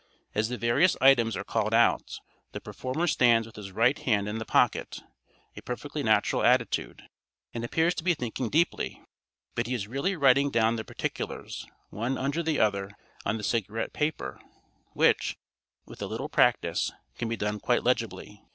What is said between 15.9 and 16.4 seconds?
a little